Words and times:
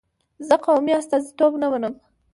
زه 0.47 0.55
قومي 0.65 0.93
استازیتوب 1.01 1.53
نه 1.61 1.67
منم. 1.71 1.93